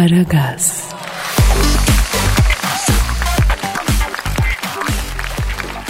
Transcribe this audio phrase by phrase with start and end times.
[0.00, 0.84] Aragaz.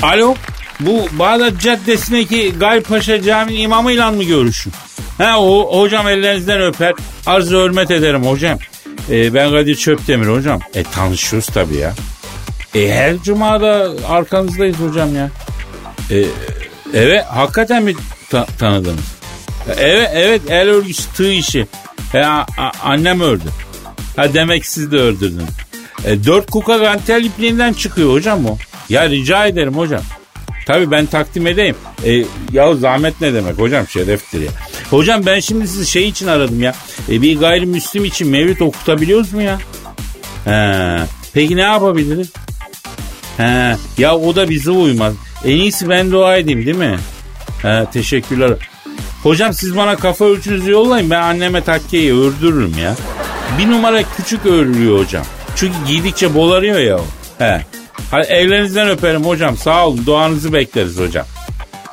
[0.03, 0.35] Alo
[0.81, 4.73] bu Bağdat Caddesi'ndeki Gaypaşa Camii imamıyla mı görüşün?
[5.19, 6.93] Ha o hocam ellerinizden öper.
[7.27, 8.59] Arz hürmet ederim hocam.
[9.11, 10.61] Ee, ben Kadir Çöptemir hocam.
[10.75, 11.93] E tanışıyoruz tabii ya.
[12.75, 15.31] E her cumada arkanızdayız hocam ya.
[16.11, 16.25] E,
[16.95, 17.95] evet hakikaten mi
[18.31, 19.01] ta- tanıdınız?
[19.69, 21.67] E, Evet evet el örgüsü tığ işi.
[22.15, 22.47] E, a-
[22.85, 23.45] annem ördü.
[24.17, 25.49] Ha demek siz de ördürdünüz.
[26.05, 28.59] E, dört kuka gantel ipliğinden çıkıyor hocam o.
[28.89, 30.03] Ya rica ederim hocam.
[30.67, 31.77] Tabii ben takdim edeyim.
[32.05, 34.51] E, ya zahmet ne demek hocam şereftir ya.
[34.91, 36.75] Hocam ben şimdi sizi şey için aradım ya.
[37.09, 39.59] E, bir gayrimüslim için mevlüt okutabiliyoruz mu ya?
[40.45, 40.99] He.
[41.33, 42.33] Peki ne yapabiliriz?
[43.37, 43.77] He.
[43.99, 45.15] Ya o da bize uymaz.
[45.45, 46.99] En iyisi ben dua edeyim değil mi?
[47.63, 48.53] He, teşekkürler.
[49.23, 51.11] Hocam siz bana kafa ölçünüzü yollayın.
[51.11, 52.97] Ben anneme takkeyi ördürürüm ya.
[53.59, 55.25] Bir numara küçük örülüyor hocam.
[55.57, 57.05] Çünkü giydikçe bolarıyor ya o.
[57.39, 57.63] He.
[58.11, 59.57] Hadi ellerinizden öperim hocam.
[59.57, 60.07] Sağ olun.
[60.07, 61.27] Duanızı bekleriz hocam.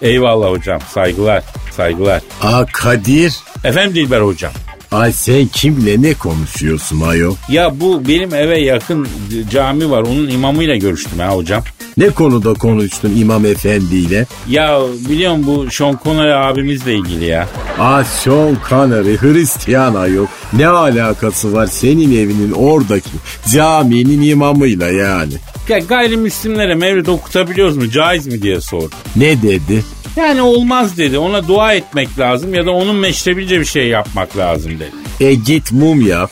[0.02, 0.80] Eyvallah hocam.
[0.94, 1.44] Saygılar.
[1.72, 2.22] Saygılar.
[2.42, 3.36] Aa Kadir.
[3.64, 4.52] Efendim Dilber hocam.
[4.94, 7.36] Ay sen kimle ne konuşuyorsun ayol?
[7.50, 9.08] Ya bu benim eve yakın
[9.52, 10.02] cami var.
[10.02, 11.64] Onun imamıyla görüştüm ha hocam.
[11.98, 14.26] Ne konuda konuştun İmam Efendi'yle?
[14.50, 17.48] Ya biliyorum bu Sean Connery abimizle ilgili ya.
[17.80, 20.26] Aa Sean Connery Hristiyan ayol.
[20.54, 23.10] Ne alakası var senin evinin oradaki
[23.54, 25.34] caminin imamıyla yani?
[25.70, 27.90] Ya gayrimüslimlere mevlid okutabiliyoruz mu?
[27.90, 28.96] Caiz mi diye sordu.
[29.16, 29.84] Ne dedi?
[30.16, 31.18] Yani olmaz dedi.
[31.18, 34.92] Ona dua etmek lazım ya da onun meşrebilce bir şey yapmak lazım dedi.
[35.20, 36.32] E git mum yap.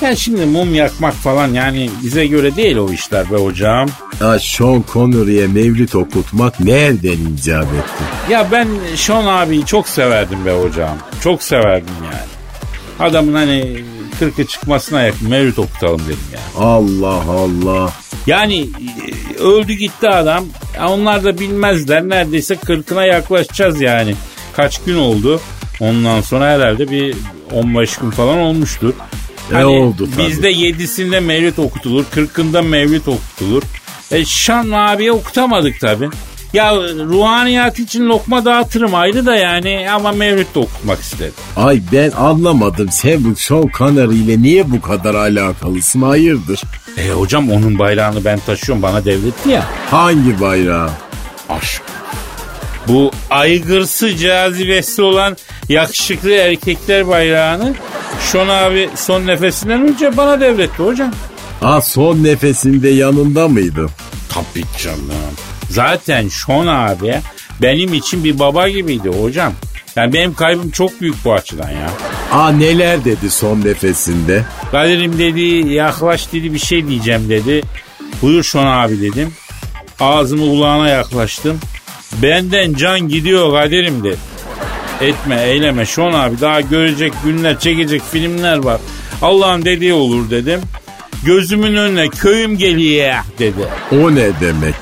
[0.00, 3.88] Ya şimdi mum yakmak falan yani bize göre değil o işler be hocam.
[4.20, 8.32] Aa Sean Connery'e mevlüt okutmak nereden icap etti?
[8.32, 10.98] Ya ben Sean abiyi çok severdim be hocam.
[11.22, 12.30] Çok severdim yani.
[13.10, 13.84] Adamın hani
[14.20, 16.64] kırkı çıkmasına yakın mevlüt okutalım dedim ya.
[16.64, 17.92] Allah Allah.
[18.26, 18.68] Yani
[19.38, 20.44] e, öldü gitti adam.
[20.88, 22.08] Onlar da bilmezler.
[22.08, 24.14] Neredeyse kırkına yaklaşacağız yani.
[24.56, 25.40] Kaç gün oldu?
[25.80, 27.16] Ondan sonra herhalde bir
[27.52, 28.94] 15 gün falan olmuştur.
[29.52, 30.28] E, oldu tabii.
[30.28, 32.04] Bizde yedisinde mevlüt okutulur.
[32.10, 33.62] Kırkında mevlüt okutulur.
[34.10, 36.08] E, Şan abiye okutamadık tabi.
[36.52, 41.34] Ya ruhaniyat için lokma dağıtırım ayrı da yani ama mevlüt de okutmak istedim.
[41.56, 46.62] Ay ben anlamadım sen bu Sean Connery ile niye bu kadar alakalısın hayırdır?
[46.98, 49.64] E hocam onun bayrağını ben taşıyorum bana devletti ya.
[49.90, 50.90] Hangi bayrağı?
[51.48, 51.82] Aşk.
[52.88, 55.36] Bu aygırsı cazibesi olan
[55.68, 57.74] yakışıklı erkekler bayrağını
[58.32, 61.12] Şon abi son nefesinden önce bana devretti hocam.
[61.62, 63.86] Aa son nefesinde yanında mıydı?
[64.28, 65.10] Tabii canım.
[65.70, 67.20] Zaten Şon abi
[67.62, 69.52] benim için bir baba gibiydi hocam.
[69.96, 71.90] Yani benim kaybım çok büyük bu açıdan ya.
[72.32, 74.44] Aa neler dedi son nefesinde?
[74.70, 77.62] Kadir'im dedi yaklaş dedi bir şey diyeceğim dedi.
[78.22, 79.32] Buyur Şon abi dedim.
[80.00, 81.58] Ağzımı kulağına yaklaştım.
[82.22, 84.16] Benden can gidiyor Kadir'im dedi.
[85.00, 88.80] Etme eyleme Şon abi daha görecek günler çekecek filmler var.
[89.22, 90.60] Allah'ın dediği olur dedim.
[91.24, 93.68] Gözümün önüne köyüm geliyor dedi.
[93.92, 94.74] O ne demek?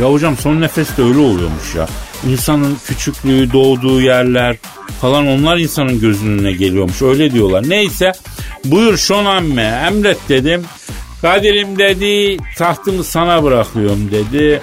[0.00, 1.88] Ya hocam son nefeste öyle oluyormuş ya.
[2.30, 4.56] İnsanın küçüklüğü, doğduğu yerler
[5.00, 7.02] falan onlar insanın gözünün önüne geliyormuş.
[7.02, 7.64] Öyle diyorlar.
[7.68, 8.12] Neyse
[8.64, 10.64] buyur Şon amme emret dedim.
[11.22, 14.62] Kadir'im dedi tahtımı sana bırakıyorum dedi.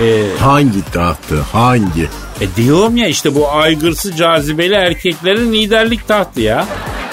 [0.00, 2.08] Ee, Hangi tahtı hangi?
[2.40, 6.66] e diyorum ya işte bu aygırsı cazibeli erkeklerin liderlik tahtı ya.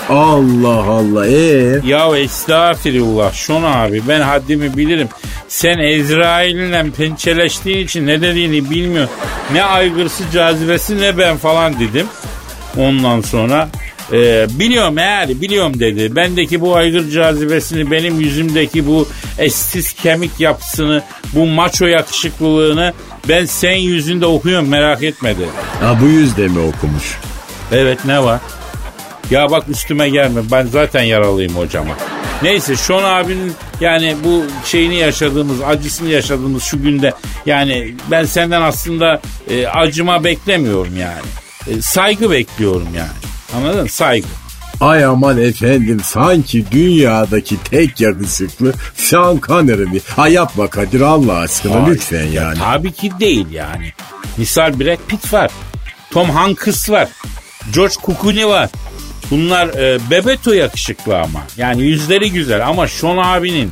[0.10, 1.80] Allah Allah ee?
[1.86, 5.10] Ya estağfirullah Şon abi ben haddimi bilirim.
[5.48, 9.08] Sen Ezrail'le pençeleştiğin için ne dediğini bilmiyor.
[9.54, 12.08] Ne aygırsı cazibesi ne ben falan dedim.
[12.78, 13.70] Ondan sonra
[14.12, 16.16] e, biliyorum eğer biliyorum dedi.
[16.16, 19.08] Bendeki bu aygır cazibesini benim yüzümdeki bu
[19.38, 21.04] estis kemik yapısını
[21.36, 22.94] bu maço yakışıklılığını
[23.30, 25.50] ben sen yüzünde okuyorum merak etme dedi.
[25.82, 27.18] Ha bu yüzde mi okumuş?
[27.72, 28.40] Evet ne var?
[29.32, 31.98] Ya bak üstüme gelme ben zaten yaralıyım hocama.
[32.44, 37.14] Neyse Şon abinin yani bu şeyini yaşadığımız acısını yaşadığımız şu günde
[37.46, 41.22] yani ben senden aslında e, acıma beklemiyorum yani.
[41.68, 43.10] E, saygı bekliyorum yani.
[43.58, 43.90] Anladın mı?
[43.90, 44.28] Saygı.
[44.82, 50.00] Ay aman efendim sanki dünyadaki tek yakışıklı Sean Connery mi?
[50.18, 52.58] Ay yapma Kadir Allah aşkına Ay, lütfen yani.
[52.60, 53.94] Tabii ki değil yani.
[54.38, 55.52] Misal Brad Pitt var.
[56.12, 57.10] Tom Hanks var.
[57.74, 58.70] George Clooney var.
[59.32, 61.44] Bunlar e, Bebeto yakışıklı ama.
[61.58, 63.72] Yani yüzleri güzel ama Sean abinin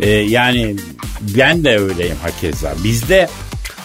[0.00, 0.76] e, yani
[1.20, 2.74] ben de öyleyim hakeza.
[2.84, 3.28] Bizde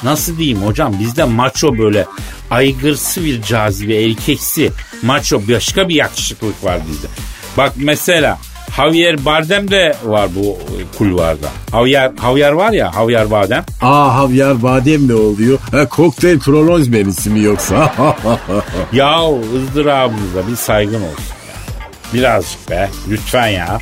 [0.03, 2.05] nasıl diyeyim hocam bizde maço böyle
[2.51, 4.71] aygırsı bir cazibe erkeksi
[5.01, 7.07] maço başka bir yakışıklık var bizde.
[7.57, 8.39] Bak mesela
[8.77, 10.57] Javier Bardem de var bu
[10.97, 11.49] kulvarda.
[11.71, 13.63] Javier, Javier var ya Javier Bardem.
[13.81, 15.59] Aa havyar badem ne oluyor?
[15.71, 17.93] Ha, kokteyl prolonj menüsü mü yoksa?
[18.93, 19.19] Ya
[19.55, 21.55] ızdırabımıza bir saygın olsun ya.
[22.13, 23.79] Birazcık be lütfen ya.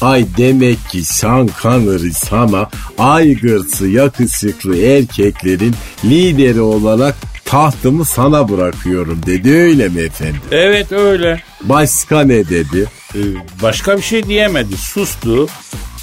[0.00, 2.68] Ay demek ki Sean Connery sana
[2.98, 5.74] aygırsı yakışıklı erkeklerin
[6.04, 10.40] lideri olarak tahtımı sana bırakıyorum dedi öyle mi efendim?
[10.50, 11.42] Evet öyle.
[11.62, 12.86] Başka ne dedi?
[13.14, 13.18] Ee,
[13.62, 14.76] başka bir şey diyemedi.
[14.76, 15.48] Sustu.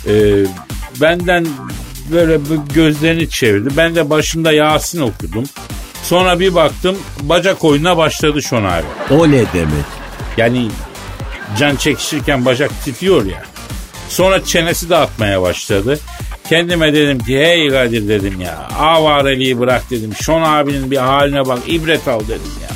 [0.07, 0.45] Ee,
[1.01, 1.47] benden
[2.11, 2.39] böyle
[2.73, 3.69] gözlerini çevirdi.
[3.77, 5.43] Ben de başında Yasin okudum.
[6.03, 8.85] Sonra bir baktım bacak oyununa başladı Şon abi.
[9.11, 9.85] O ne demek?
[10.37, 10.69] Yani
[11.59, 13.43] can çekişirken bacak titriyor ya.
[14.09, 15.99] Sonra çenesi de atmaya başladı.
[16.49, 18.67] Kendime dedim ki hey Kadir dedim ya.
[18.79, 20.11] Avareliği bırak dedim.
[20.21, 22.69] Şon abinin bir haline bak ibret al dedim ya.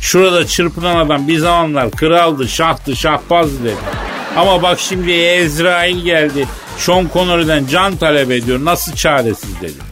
[0.00, 3.76] Şurada çırpınan adam bir zamanlar kraldı, şahtı, şahbazdı dedim.
[4.36, 6.46] Ama bak şimdi Ezrail geldi.
[6.78, 8.64] Sean Connery'den can talep ediyor.
[8.64, 9.82] Nasıl çaresiz dedim.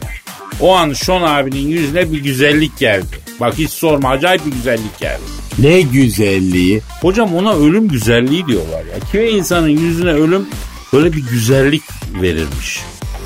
[0.61, 3.19] O an Sean abinin yüzüne bir güzellik geldi.
[3.39, 5.21] Bak hiç sorma acayip bir güzellik geldi.
[5.59, 6.81] Ne güzelliği.
[7.01, 8.95] Hocam ona ölüm güzelliği diyorlar ya.
[9.11, 10.45] Kimi insanın yüzüne ölüm
[10.93, 11.83] böyle bir güzellik
[12.21, 12.79] verirmiş.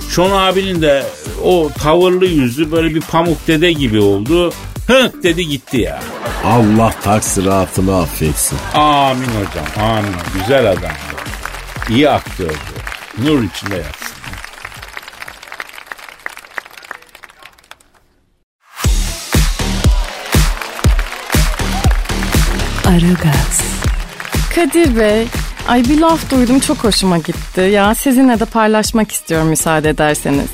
[0.10, 1.04] Şon abinin de
[1.44, 4.54] o tavırlı yüzü böyle bir pamuk dede gibi oldu.
[4.88, 6.00] Hık dedi gitti ya.
[6.46, 8.58] Allah taksiratını affetsin.
[8.74, 10.14] Amin hocam amin.
[10.34, 10.92] Güzel adam.
[11.90, 12.54] İyi aktördü.
[13.24, 14.14] Nur içinde yatsın.
[22.86, 23.62] Aragaz.
[24.56, 25.28] Kadir Bey,
[25.68, 27.62] ay bir laf duydum çok hoşuma gitti.
[27.62, 30.48] Ya sizinle de paylaşmak istiyorum müsaade ederseniz.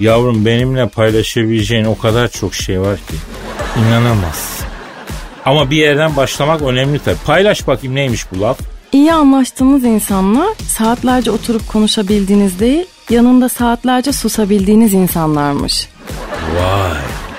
[0.00, 3.14] Yavrum benimle paylaşabileceğin o kadar çok şey var ki.
[3.76, 4.66] İnanamazsın.
[5.44, 7.16] Ama bir yerden başlamak önemli tabii.
[7.26, 8.58] Paylaş bakayım neymiş bu laf?
[8.92, 15.88] İyi anlaştığınız insanlar saatlerce oturup konuşabildiğiniz değil, yanında saatlerce susabildiğiniz insanlarmış.
[16.56, 16.92] Vay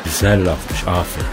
[0.06, 1.28] güzel lafmış aferin.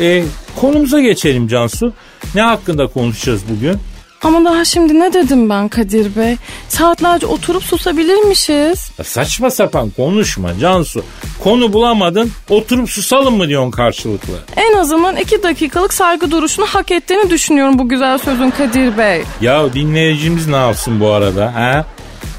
[0.00, 0.24] E,
[0.60, 1.92] konumuza geçelim Cansu.
[2.34, 3.78] Ne hakkında konuşacağız bugün?
[4.22, 6.36] Ama daha şimdi ne dedim ben Kadir Bey?
[6.68, 8.90] Saatlerce oturup susabilirmişiz.
[8.98, 11.04] Ya saçma sapan konuşma Cansu.
[11.44, 14.32] Konu bulamadın oturup susalım mı diyorsun karşılıklı?
[14.56, 19.22] En azından iki dakikalık saygı duruşunu hak ettiğini düşünüyorum bu güzel sözün Kadir Bey.
[19.40, 21.86] Ya dinleyicimiz ne yapsın bu arada ha?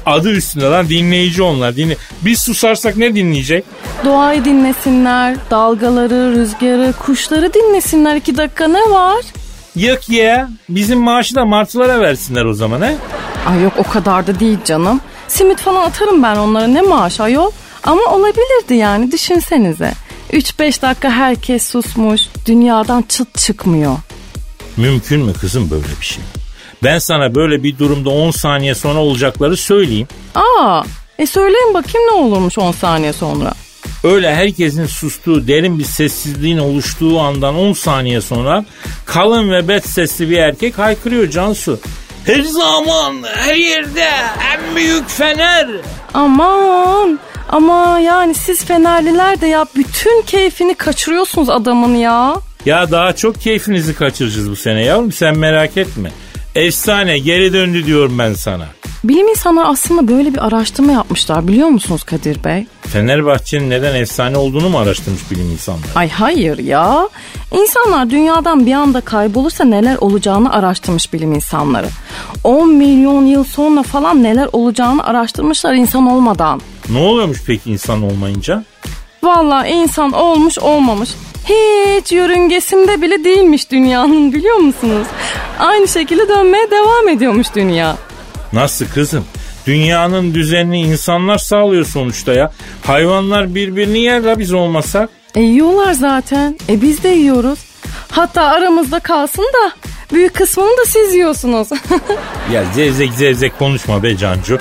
[0.06, 1.76] Adı üstünde lan dinleyici onlar.
[1.76, 3.64] Dinle Biz susarsak ne dinleyecek?
[4.04, 9.24] Doğayı dinlesinler, dalgaları, rüzgarı, kuşları dinlesinler iki dakika ne var?
[9.76, 12.96] Yok ya bizim maaşı da martılara versinler o zaman he?
[13.46, 15.00] Ay yok o kadar da değil canım.
[15.28, 17.50] Simit falan atarım ben onlara ne maaş ayol.
[17.84, 19.92] Ama olabilirdi yani düşünsenize.
[20.32, 22.20] 3-5 dakika herkes susmuş.
[22.46, 23.96] Dünyadan çıt çıkmıyor.
[24.76, 26.24] Mümkün mü kızım böyle bir şey?
[26.82, 30.08] Ben sana böyle bir durumda 10 saniye sonra olacakları söyleyeyim.
[30.34, 30.82] Aa,
[31.18, 33.52] e söyleyin bakayım ne olurmuş 10 saniye sonra.
[34.04, 38.64] Öyle herkesin sustuğu derin bir sessizliğin oluştuğu andan 10 saniye sonra
[39.04, 41.80] kalın ve bet sesli bir erkek haykırıyor Cansu.
[42.26, 44.08] Her zaman her yerde
[44.54, 45.68] en büyük fener.
[46.14, 52.34] Aman ama yani siz Fenerliler de ya bütün keyfini kaçırıyorsunuz adamın ya.
[52.66, 56.12] Ya daha çok keyfinizi kaçıracağız bu sene yavrum sen merak etme.
[56.54, 58.66] Efsane geri döndü diyorum ben sana.
[59.04, 62.66] Bilim insanlar aslında böyle bir araştırma yapmışlar biliyor musunuz Kadir Bey?
[62.80, 65.86] Fenerbahçe'nin neden efsane olduğunu mu araştırmış bilim insanları?
[65.94, 67.08] Ay hayır ya.
[67.52, 71.86] İnsanlar dünyadan bir anda kaybolursa neler olacağını araştırmış bilim insanları.
[72.44, 76.60] 10 milyon yıl sonra falan neler olacağını araştırmışlar insan olmadan.
[76.90, 78.64] Ne oluyormuş peki insan olmayınca?
[79.22, 81.10] Vallahi insan olmuş olmamış.
[81.44, 85.06] Hiç yörüngesinde bile değilmiş dünyanın biliyor musunuz?
[85.58, 87.96] Aynı şekilde dönmeye devam ediyormuş dünya.
[88.54, 89.24] Nasıl kızım?
[89.66, 92.52] Dünyanın düzenini insanlar sağlıyor sonuçta ya.
[92.86, 95.10] Hayvanlar birbirini yer la biz olmasak.
[95.34, 96.58] E yiyorlar zaten.
[96.68, 97.58] E biz de yiyoruz.
[98.10, 99.72] Hatta aramızda kalsın da
[100.12, 101.68] büyük kısmını da siz yiyorsunuz.
[102.52, 104.58] Ya zevzek zevzek konuşma be Cancu.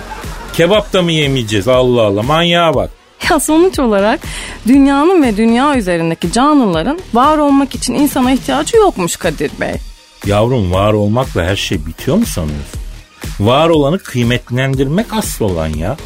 [0.54, 2.90] Kebap da mı yemeyeceğiz Allah Allah manyağa bak.
[3.30, 4.20] ya sonuç olarak
[4.68, 9.74] dünyanın ve dünya üzerindeki canlıların var olmak için insana ihtiyacı yokmuş Kadir Bey.
[10.26, 12.83] Yavrum var olmakla her şey bitiyor mu sanıyorsun?
[13.40, 15.98] Var olanı kıymetlendirmek asıl olan ya.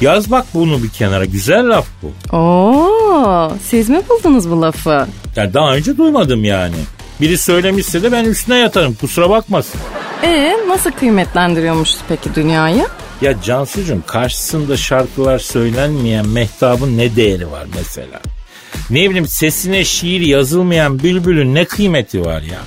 [0.00, 2.36] Yaz bak bunu bir kenara güzel laf bu.
[2.36, 5.06] Oo, siz mi buldunuz bu lafı?
[5.36, 6.74] Ya daha önce duymadım yani.
[7.20, 9.80] Biri söylemişse de ben üstüne yatarım kusura bakmasın.
[10.22, 12.86] E nasıl kıymetlendiriyormuşuz peki dünyayı?
[13.20, 18.20] Ya Cansucuğum karşısında şarkılar söylenmeyen mehtabın ne değeri var mesela?
[18.90, 22.58] Ne bileyim sesine şiir yazılmayan bülbülün ne kıymeti var ya?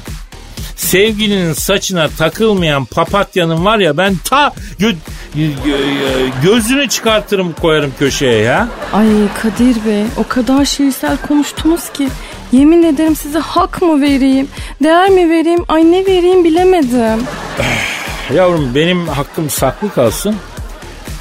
[0.78, 4.96] Sevgilinin saçına takılmayan papatyanın var ya ben ta gö-
[5.36, 8.68] gö- gözünü çıkartırım koyarım köşeye ya.
[8.94, 9.08] Ay
[9.42, 12.10] Kadir Bey o kadar şiirsel konuştunuz ki
[12.52, 14.48] yemin ederim size hak mı vereyim,
[14.84, 17.24] değer mi vereyim, ay ne vereyim bilemedim.
[18.36, 20.36] Yavrum benim hakkım saklı kalsın.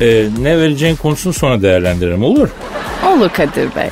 [0.00, 2.48] Ee, ne vereceğin konusunu sonra değerlendiririm olur.
[3.06, 3.88] Olur Kadir Bey.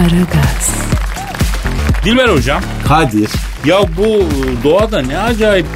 [0.00, 0.70] Aragaz,
[2.04, 3.28] Dilber hocam Kadir.
[3.64, 4.22] ya bu
[4.64, 5.66] doğada ne acayip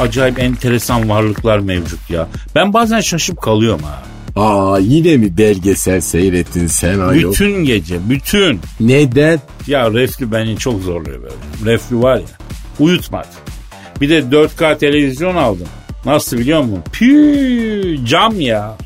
[0.00, 2.28] acayip enteresan varlıklar mevcut ya.
[2.54, 4.02] Ben bazen şaşıp kalıyorum ha.
[4.42, 7.32] Aa yine mi belgesel seyrettin sen ayol?
[7.32, 8.60] Bütün gece bütün.
[8.80, 9.40] Neden?
[9.66, 11.72] Ya reflü beni çok zorluyor böyle.
[11.72, 12.24] Reflü var ya
[12.78, 13.28] uyutmadı.
[14.00, 15.68] Bir de 4K televizyon aldım.
[16.04, 16.82] Nasıl biliyor musun?
[16.92, 18.76] Pü cam ya.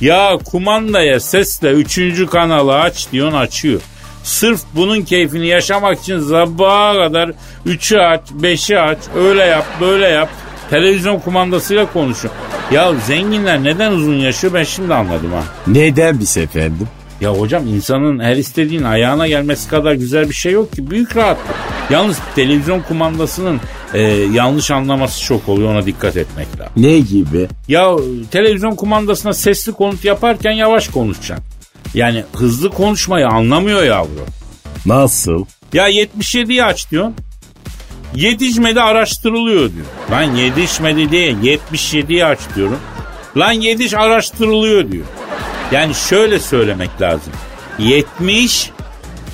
[0.00, 2.26] Ya kumandaya sesle 3.
[2.30, 3.80] kanalı aç diyorsun açıyor.
[4.22, 7.30] Sırf bunun keyfini yaşamak için sabaha kadar
[7.66, 10.28] 3'ü aç, 5'i aç, öyle yap, böyle yap.
[10.70, 12.34] Televizyon kumandasıyla konuşuyor.
[12.72, 15.42] Ya zenginler neden uzun yaşıyor ben şimdi anladım ha.
[15.66, 16.88] Neden biz efendim?
[17.20, 20.90] Ya hocam insanın her istediğin ayağına gelmesi kadar güzel bir şey yok ki.
[20.90, 21.56] Büyük rahatlık.
[21.90, 23.60] Yalnız televizyon kumandasının
[23.94, 26.72] e, yanlış anlaması çok oluyor ona dikkat etmek lazım.
[26.76, 27.48] Ne gibi?
[27.68, 27.96] Ya
[28.30, 31.51] televizyon kumandasına sesli konut yaparken yavaş konuşacaksın.
[31.94, 34.26] Yani hızlı konuşmayı anlamıyor yavru.
[34.86, 35.44] Nasıl?
[35.72, 37.14] Ya 77'yi aç diyorsun.
[38.14, 39.86] Yetişmedi araştırılıyor diyor.
[40.10, 42.78] Lan yetişmedi değil 77'yi aç diyorum.
[43.36, 45.04] Lan yetiş araştırılıyor diyor.
[45.72, 47.32] Yani şöyle söylemek lazım.
[47.78, 48.70] 70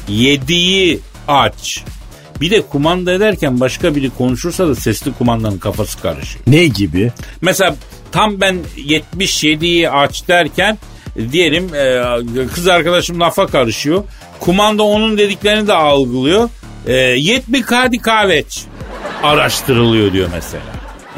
[0.09, 1.85] 7'yi aç.
[2.41, 6.45] Bir de kumanda ederken başka biri konuşursa da sesli kumandanın kafası karışıyor.
[6.47, 7.13] Ne gibi?
[7.41, 7.77] Mesela
[8.13, 10.79] tam ben 77'yi aç derken
[11.33, 14.05] diyelim e, kız arkadaşım lafa karışıyor.
[14.41, 16.49] Kumanda onun dediklerini de algılıyor.
[16.87, 18.65] E, 70 hadi kahve iç.
[19.23, 20.63] Araştırılıyor diyor mesela.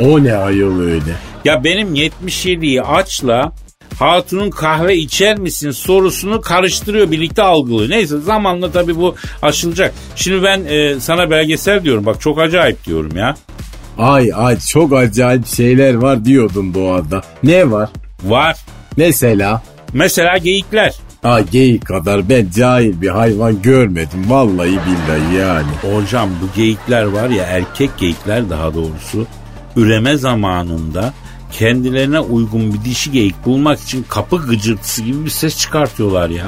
[0.00, 1.12] O ne ayol öyle?
[1.44, 3.52] Ya benim 77'yi açla
[3.98, 7.90] Hatun'un kahve içer misin sorusunu karıştırıyor birlikte algılıyor.
[7.90, 9.94] Neyse zamanla tabii bu aşılacak.
[10.16, 13.34] Şimdi ben e, sana belgesel diyorum bak çok acayip diyorum ya.
[13.98, 17.22] Ay ay çok acayip şeyler var diyordun doğada.
[17.42, 17.90] Ne var?
[18.24, 18.56] Var.
[18.96, 19.62] Mesela?
[19.94, 20.94] Mesela geyikler.
[21.24, 24.24] Aa geyik kadar ben cahil bir hayvan görmedim.
[24.28, 25.94] Vallahi billahi yani.
[25.94, 29.26] Hocam bu geyikler var ya erkek geyikler daha doğrusu
[29.76, 31.12] üreme zamanında
[31.52, 36.46] kendilerine uygun bir dişi geyik bulmak için kapı gıcırtısı gibi bir ses çıkartıyorlar ya.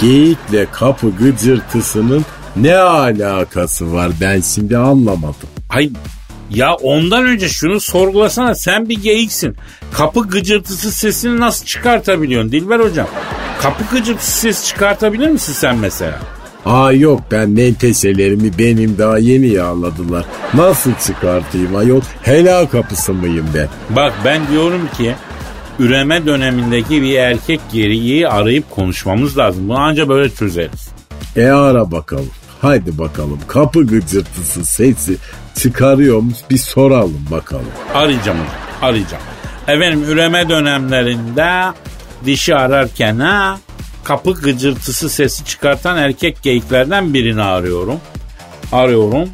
[0.00, 2.24] Geyikle kapı gıcırtısının
[2.56, 5.48] ne alakası var ben şimdi anlamadım.
[5.68, 5.90] Hay
[6.50, 9.56] ya ondan önce şunu sorgulasana sen bir geyiksin.
[9.96, 13.06] Kapı gıcırtısı sesini nasıl çıkartabiliyorsun Dilber hocam?
[13.62, 16.18] Kapı gıcırtısı sesi çıkartabilir misin sen mesela?
[16.64, 20.24] Aa yok ben menteşelerimi benim daha yeni yağladılar.
[20.54, 22.00] Nasıl çıkartayım ayol?
[22.22, 23.68] Helal kapısı mıyım ben?
[23.96, 25.14] Bak ben diyorum ki
[25.78, 29.68] üreme dönemindeki bir erkek geriyi arayıp konuşmamız lazım.
[29.68, 30.88] Bunu anca böyle çözeriz.
[31.36, 32.30] E ara bakalım.
[32.60, 35.16] Haydi bakalım kapı gıcırtısı sesi
[35.54, 37.66] çıkarıyormuş bir soralım bakalım.
[37.94, 39.22] Arayacağım hocam, arayacağım.
[39.68, 41.72] Efendim üreme dönemlerinde
[42.24, 43.58] dişi ararken ha
[44.04, 48.00] kapı gıcırtısı sesi çıkartan erkek geyiklerden birini arıyorum.
[48.72, 49.28] Arıyorum.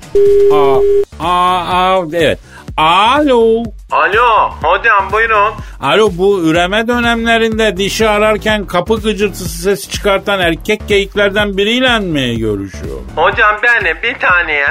[0.52, 0.76] Aa,
[1.20, 2.38] aa, aa, evet.
[2.76, 3.62] Alo.
[3.90, 5.52] Alo hocam buyurun.
[5.80, 13.00] Alo bu üreme dönemlerinde dişi ararken kapı gıcırtısı sesi çıkartan erkek geyiklerden biriyle mi görüşüyor?
[13.16, 14.68] Hocam benim bir taneye.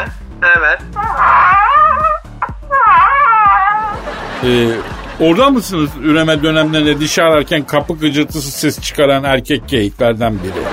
[0.58, 0.82] Evet.
[4.44, 4.68] Ee,
[5.22, 10.64] orada mısınız üreme dönemlerinde dişi ararken kapı gıcırtısı ses çıkaran erkek geyiklerden biri?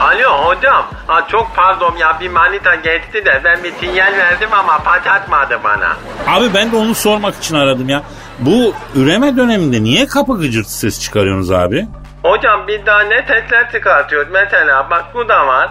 [0.00, 0.86] Alo hocam.
[1.08, 5.96] Aa, çok pardon ya bir manita geçti de ben bir sinyal verdim ama patlatmadı bana.
[6.26, 8.02] Abi ben de onu sormak için aradım ya.
[8.38, 11.86] Bu üreme döneminde niye kapı gıcırtısı ses çıkarıyorsunuz abi?
[12.22, 15.70] Hocam bir daha ne sesler çıkartıyoruz mesela bak bu da var.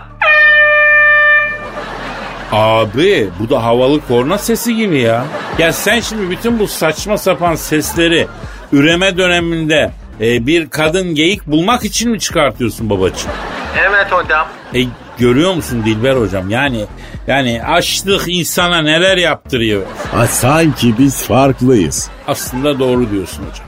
[2.52, 5.26] Abi bu da havalı korna sesi gibi ya.
[5.60, 8.28] Ya sen şimdi bütün bu saçma sapan sesleri
[8.72, 13.32] üreme döneminde e, bir kadın geyik bulmak için mi çıkartıyorsun babacığım?
[13.90, 14.48] Evet hocam.
[14.76, 14.80] E,
[15.18, 16.50] görüyor musun Dilber hocam?
[16.50, 16.86] Yani
[17.28, 19.82] yani açlık insana neler yaptırıyor.
[20.12, 22.10] Ha, sanki biz farklıyız.
[22.28, 23.66] Aslında doğru diyorsun hocam.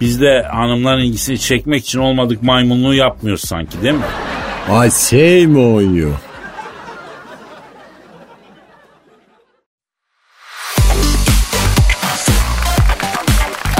[0.00, 4.00] Biz de hanımların ilgisini çekmek için olmadık maymunluğu yapmıyoruz sanki değil mi?
[4.70, 6.10] Ay şey mi oynuyor?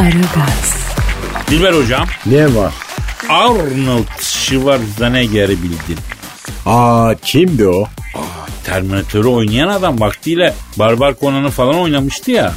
[0.01, 0.75] Aragaz,
[1.51, 2.73] Dilber hocam Ne var?
[3.29, 5.99] Arnold Schwarzenegger'i bildin.
[6.67, 7.85] Aa kimdi o?
[8.65, 12.53] Terminatörü oynayan adam vaktiyle Barbar Conan'ı falan oynamıştı ya.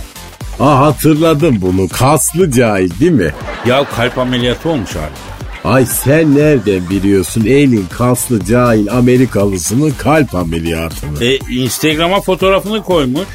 [0.60, 1.88] Aa hatırladım bunu.
[1.90, 3.34] Kaslı cahil değil mi?
[3.66, 5.70] Ya kalp ameliyatı olmuş abi.
[5.74, 11.24] Ay sen nereden biliyorsun elin kaslı cahil Amerikalısının kalp ameliyatını?
[11.24, 13.28] E, Instagram'a fotoğrafını koymuş.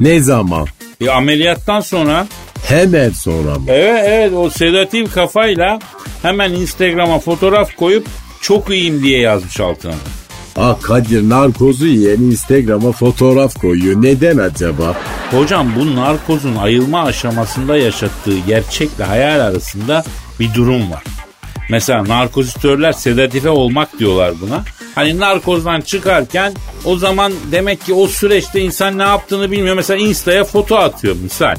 [0.00, 0.66] Ne zaman?
[1.00, 2.26] E, ameliyattan sonra
[2.68, 3.64] Hemen sonra mı?
[3.68, 5.78] evet evet o sedatif kafayla
[6.22, 8.06] hemen Instagram'a fotoğraf koyup
[8.40, 9.94] çok iyiyim diye yazmış altına.
[10.56, 14.02] Aa Kadir narkozu yiyen Instagram'a fotoğraf koyuyor.
[14.02, 14.96] Neden acaba?
[15.30, 20.04] Hocam bu narkozun ayılma aşamasında yaşattığı gerçekle hayal arasında
[20.40, 21.02] bir durum var.
[21.70, 24.62] Mesela narkozitörler sedatife olmak diyorlar buna.
[24.94, 26.52] Hani narkozdan çıkarken
[26.84, 29.76] o zaman demek ki o süreçte insan ne yaptığını bilmiyor.
[29.76, 31.56] Mesela Insta'ya foto atıyor misal.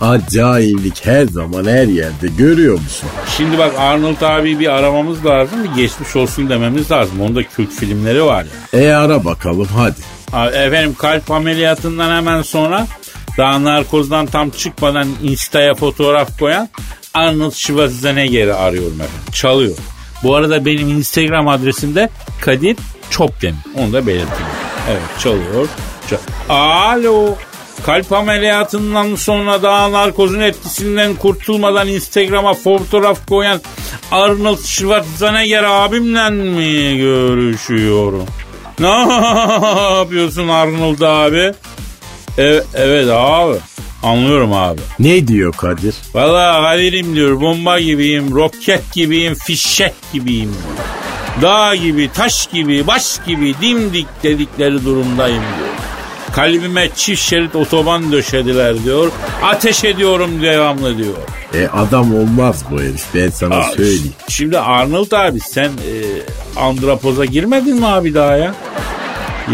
[0.00, 3.08] Aa cahillik her zaman her yerde görüyor musun?
[3.36, 5.64] Şimdi bak Arnold abi bir aramamız lazım.
[5.64, 7.20] Bir geçmiş olsun dememiz lazım.
[7.20, 8.80] Onda kült filmleri var ya.
[8.80, 10.00] E ara bakalım hadi.
[10.32, 12.86] Abi Efendim kalp ameliyatından hemen sonra
[13.38, 16.68] daha narkozdan tam çıkmadan Insta'ya fotoğraf koyan
[17.14, 19.32] Arnold Schwarzenegger'i arıyorum efendim.
[19.32, 19.76] Çalıyor.
[20.22, 22.08] Bu arada benim Instagram adresim de
[22.40, 22.76] Kadir
[23.10, 23.58] Çopdemir.
[23.78, 24.50] Onu da belirteyim.
[24.90, 25.68] Evet çalıyor.
[26.10, 27.34] Çal- Alo.
[27.86, 33.60] Kalp ameliyatından sonra daha narkozun etkisinden kurtulmadan Instagram'a fotoğraf koyan
[34.12, 38.26] Arnold Schwarzenegger abimle mi görüşüyorum?
[38.80, 38.88] Ne
[39.98, 41.52] yapıyorsun Arnold abi?
[42.38, 43.56] Evet, evet abi.
[44.02, 44.80] Anlıyorum abi.
[44.98, 45.94] Ne diyor Kadir?
[46.14, 50.86] Valla Kadir'im diyor bomba gibiyim, roket gibiyim, fişek gibiyim diyor.
[51.42, 55.69] Dağ gibi, taş gibi, baş gibi dimdik dedikleri durumdayım diyor.
[56.34, 59.10] Kalbime çift şerit otoban döşediler diyor.
[59.42, 61.14] Ateş ediyorum devamlı diyor.
[61.54, 64.12] E adam olmaz bu herif ben sana Aa, söyleyeyim.
[64.28, 65.94] Şimdi Arnold abi sen e,
[66.60, 68.54] andrapoza girmedin mi abi daha ya?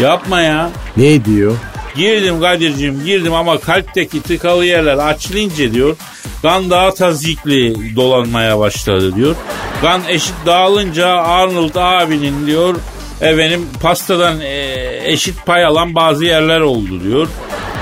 [0.01, 0.69] Yapma ya.
[0.97, 1.55] Ne diyor?
[1.95, 5.95] Girdim Kadir'cim girdim ama kalpteki tıkalı yerler açılınca diyor
[6.41, 9.35] kan daha tazikli dolanmaya başladı diyor.
[9.81, 12.75] Kan eşit dağılınca Arnold abinin diyor
[13.21, 17.27] efendim pastadan e, eşit pay alan bazı yerler oldu diyor.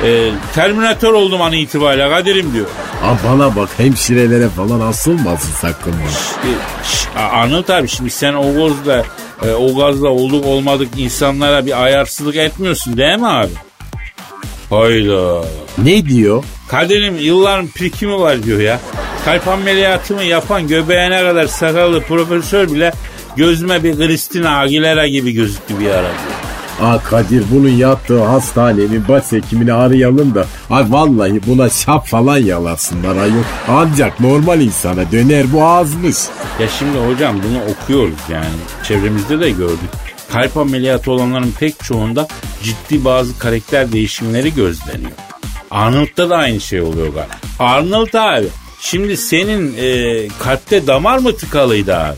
[0.04, 2.66] E, terminatör oldum an itibariyle Kadir'im diyor.
[3.04, 5.92] Aa bana bak hemşirelere falan asılmasın sakın.
[5.92, 5.96] E,
[6.84, 9.06] şş, Arnold abi şimdi sen o gazla
[9.46, 13.52] e, o gazla olduk olmadık insanlara bir ayarsızlık etmiyorsun değil mi abi?
[14.70, 15.46] Hayda.
[15.78, 16.44] Ne diyor?
[16.68, 18.80] Kadir'im yılların birikimi var diyor ya.
[19.26, 22.94] Kalp ameliyatımı yapan göbeğine kadar sakallı profesör bile
[23.38, 26.08] gözüme bir Christina Aguilera gibi gözüktü bir ara.
[26.82, 33.16] Aa Kadir bunun yattığı hastanenin baş hekimini arayalım da ay vallahi buna şap falan yalasınlar
[33.16, 33.44] ayol.
[33.68, 36.16] Ancak normal insana döner bu azmış.
[36.60, 38.46] Ya şimdi hocam bunu okuyoruz yani.
[38.84, 39.90] Çevremizde de gördük.
[40.32, 42.28] Kalp ameliyatı olanların pek çoğunda
[42.64, 45.12] ciddi bazı karakter değişimleri gözleniyor.
[45.72, 47.36] Arnold'da da aynı şey oluyor galiba.
[47.60, 48.48] Arnold abi
[48.82, 52.16] şimdi senin e, kalpte damar mı tıkalıydı abi?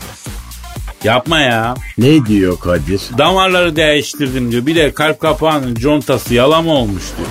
[1.04, 1.74] Yapma ya.
[1.98, 3.00] Ne diyor Kadir?
[3.18, 4.66] Damarları değiştirdim diyor.
[4.66, 7.28] Bir de kalp kapağının contası yalama olmuş diyor.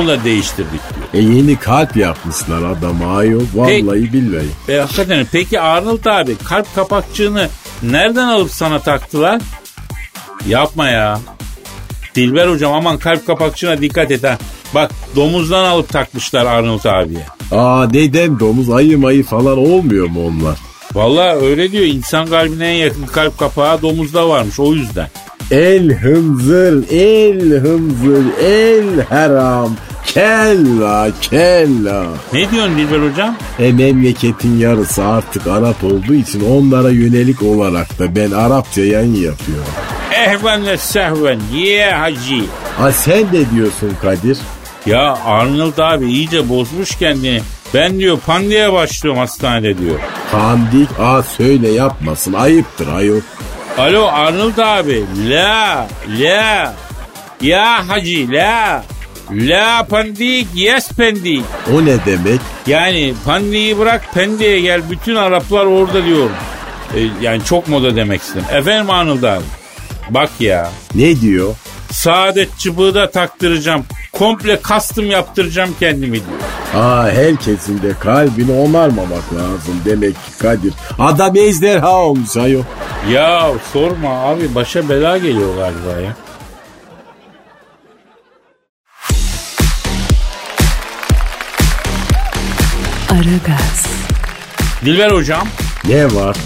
[0.00, 0.70] Onu da değiştirdik
[1.12, 1.24] diyor.
[1.24, 3.42] E yeni kalp yapmışlar adama ayol.
[3.54, 4.46] Vallahi billahi.
[4.68, 7.48] E, hakikaten peki Arnold abi kalp kapakçığını
[7.82, 9.42] nereden alıp sana taktılar?
[10.46, 11.20] Yapma ya.
[12.14, 14.38] Dilber hocam aman kalp kapakçığına dikkat et ha.
[14.74, 17.26] Bak domuzdan alıp takmışlar Arnold abiye.
[17.52, 20.58] Aa neden domuz ayı mayı falan olmuyor mu onlar?
[20.94, 25.08] Vallahi öyle diyor insan kalbine en yakın kalp kapağı domuzda varmış o yüzden.
[25.50, 29.76] El hınzır, el hınzır, el haram.
[30.06, 32.04] Kella, kella.
[32.32, 33.36] Ne diyorsun Dilber hocam?
[33.58, 39.72] E memleketin yarısı artık Arap olduğu için onlara yönelik olarak da ben Arapça yayın yapıyorum.
[40.26, 42.44] Ehven ve sehven ye hacı.
[42.78, 44.38] Ha sen de diyorsun Kadir.
[44.86, 47.40] Ya Arnold abi iyice bozmuş kendini.
[47.74, 50.00] Ben diyor pandeye başlıyorum hastanede diyor.
[50.30, 53.20] Kandik a söyle yapmasın ayıptır ayol.
[53.78, 55.04] Alo Arnold abi.
[55.28, 55.86] La
[56.20, 56.74] la.
[57.40, 58.84] Ya hacı la.
[59.30, 61.44] La pandik yes pendik.
[61.74, 62.40] O ne demek?
[62.66, 66.32] Yani pandiyi bırak pendeye gel bütün Araplar orada diyorum.
[66.96, 68.44] E, yani çok moda demek istedim.
[68.52, 69.44] Efendim Arnold abi.
[70.10, 70.70] Bak ya.
[70.94, 71.54] Ne diyor?
[71.90, 73.84] Saadet çıbığı da taktıracağım.
[74.12, 76.40] Komple kastım yaptıracağım kendimi diyor.
[76.84, 80.74] Aa herkesin de kalbini onarmamak lazım demek ki Kadir.
[80.98, 82.62] Adam ejderha olmuş ayol.
[83.10, 86.16] Ya sorma abi başa bela geliyor galiba ya.
[93.10, 93.86] Aragaz,
[94.84, 95.48] Dilber hocam
[95.88, 96.36] Ne var?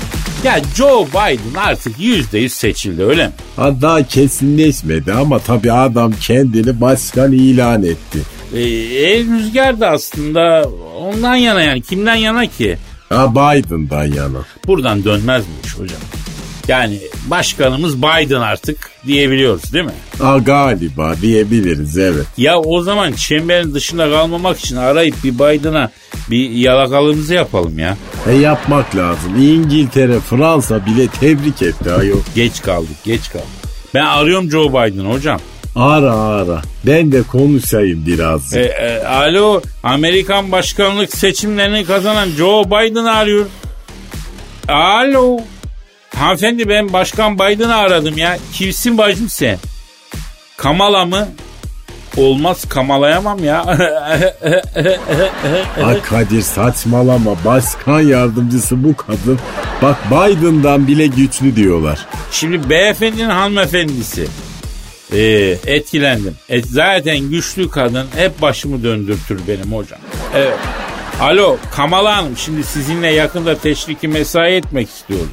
[0.47, 3.33] Ya Joe Biden artık yüzde yüz seçildi öyle mi?
[3.57, 8.19] Ha, daha kesinleşmedi ama tabii adam kendini başkan ilan etti.
[8.55, 10.69] Ee, el rüzgar da aslında
[11.01, 12.79] ondan yana yani kimden yana ki?
[13.09, 14.39] Ha Biden'dan yana.
[14.67, 16.01] Buradan dönmez iş hocam?
[16.69, 19.93] Yani başkanımız Biden artık diyebiliyoruz değil mi?
[20.19, 22.27] Ha galiba diyebiliriz evet.
[22.37, 25.91] Ya o zaman çemberin dışında kalmamak için arayıp bir Biden'a
[26.31, 27.97] bir yalakalığımızı yapalım ya.
[28.29, 29.43] E yapmak lazım.
[29.43, 32.21] İngiltere, Fransa bile tebrik etti ayol.
[32.35, 33.47] Geç kaldık geç kaldık.
[33.95, 35.41] Ben arıyorum Joe Biden hocam.
[35.77, 36.63] Ara ara.
[36.87, 38.57] Ben de konuşayım biraz.
[38.57, 43.47] E, e, alo Amerikan başkanlık seçimlerini kazanan Joe Biden'ı arıyor.
[44.69, 45.39] Alo.
[46.19, 48.39] Hanımefendi ben Başkan Biden'ı aradım ya.
[48.53, 49.59] Kimsin bacım sen?
[50.57, 51.29] Kamala mı?
[52.17, 53.65] Olmaz kamalayamam ya.
[55.85, 57.31] Ay Kadir saçmalama.
[57.45, 59.39] Başkan yardımcısı bu kadın.
[59.83, 62.07] Bak Biden'dan bile güçlü diyorlar.
[62.33, 64.27] Şimdi beyefendinin hanımefendisi.
[65.13, 65.19] Ee,
[65.67, 66.37] etkilendim.
[66.49, 70.01] E, zaten güçlü kadın hep başımı döndürtür benim hocam.
[70.35, 70.59] Evet.
[71.21, 75.31] Alo Kamala Hanım şimdi sizinle yakında teşriki mesai etmek istiyorum.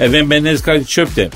[0.00, 1.30] Efendim ben Deniz Kadir Çöp'te.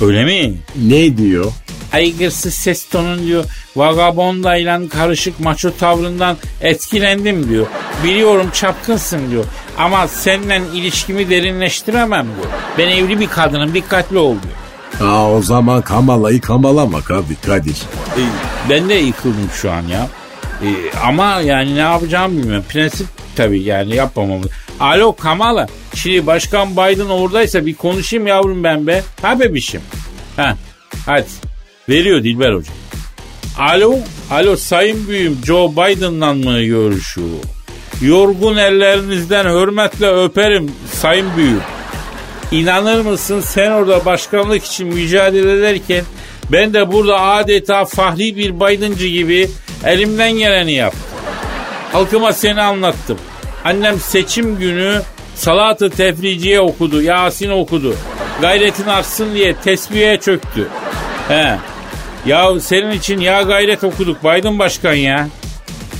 [0.00, 0.54] Öyle mi?
[0.82, 1.52] Ne diyor?
[1.92, 3.44] Aygırsız ses tonun diyor.
[3.76, 7.66] Vagabondayla karışık maço tavrından etkilendim diyor.
[8.04, 9.44] Biliyorum çapkınsın diyor.
[9.78, 12.52] Ama seninle ilişkimi derinleştiremem diyor.
[12.78, 15.10] Ben evli bir kadınım dikkatli ol diyor.
[15.10, 17.36] Aa, o zaman Kamala'yı kamalama Kadir.
[17.46, 17.76] Kadir.
[18.16, 18.22] E,
[18.70, 20.08] ben de yıkıldım şu an ya.
[20.62, 20.68] E,
[21.04, 22.64] ama yani ne yapacağımı bilmiyorum.
[22.68, 24.40] Prensip tabii yani yapmamam.
[24.80, 25.66] Alo Kamala.
[25.96, 29.02] Şimdi Başkan Biden oradaysa bir konuşayım yavrum ben be.
[29.22, 29.80] Ha bebişim.
[30.36, 30.56] Ha
[31.06, 31.26] hadi.
[31.88, 32.74] Veriyor Dilber Hocam.
[33.58, 33.98] Alo.
[34.30, 37.28] Alo Sayın Büyüğüm Joe Biden'la mı görüşüyor?
[38.00, 41.62] Yorgun ellerinizden hürmetle öperim Sayın Büyüğüm.
[42.52, 46.04] İnanır mısın sen orada başkanlık için mücadele ederken
[46.52, 49.50] ben de burada adeta fahri bir Biden'cı gibi
[49.84, 51.02] elimden geleni yaptım.
[51.92, 53.18] Halkıma seni anlattım.
[53.64, 55.02] Annem seçim günü
[55.36, 57.94] salatı tefriciye okudu, Yasin okudu.
[58.40, 60.68] Gayretin artsın diye tesbihe çöktü.
[61.28, 61.58] He.
[62.26, 65.28] Ya senin için ya gayret okuduk Biden başkan ya.